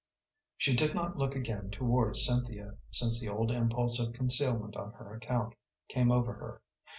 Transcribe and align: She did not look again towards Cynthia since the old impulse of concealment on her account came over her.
She 0.57 0.75
did 0.75 0.95
not 0.95 1.19
look 1.19 1.35
again 1.35 1.69
towards 1.69 2.25
Cynthia 2.25 2.79
since 2.89 3.19
the 3.21 3.29
old 3.29 3.51
impulse 3.51 3.99
of 3.99 4.13
concealment 4.13 4.75
on 4.75 4.93
her 4.93 5.13
account 5.13 5.53
came 5.89 6.11
over 6.11 6.33
her. 6.33 6.63